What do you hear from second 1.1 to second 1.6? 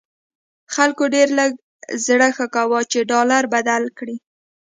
ډېر لږ